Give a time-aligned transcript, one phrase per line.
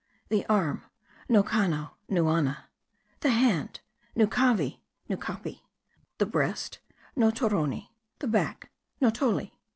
[0.29, 0.83] The arm:
[1.29, 2.69] Nocano: Nuana.
[3.19, 3.81] The hand:
[4.17, 5.61] Nucavi: Nucapi.
[6.17, 6.79] The breast:
[7.15, 7.89] Notoroni.
[8.17, 9.51] The back: Notoli.